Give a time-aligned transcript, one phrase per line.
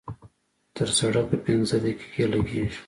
[0.75, 2.79] تر سړکه پينځه دقيقې لګېږي.